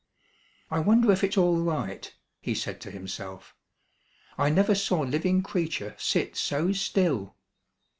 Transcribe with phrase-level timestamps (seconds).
[0.71, 3.53] "I wonder if it's all right," he said to himself.
[4.35, 7.35] "I never saw living creature sit so still."